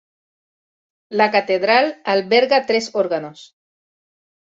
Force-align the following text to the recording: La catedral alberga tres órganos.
La 1.21 1.27
catedral 1.37 1.91
alberga 2.17 2.63
tres 2.73 2.91
órganos. 3.05 3.49